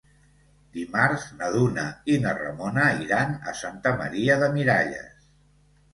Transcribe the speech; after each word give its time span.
Dimarts 0.77 1.25
na 1.41 1.49
Duna 1.57 1.83
i 2.13 2.17
na 2.25 2.33
Ramona 2.39 2.87
iran 3.05 3.37
a 3.53 3.57
Santa 3.61 3.95
Maria 4.03 4.39
de 4.45 4.49
Miralles. 4.57 5.33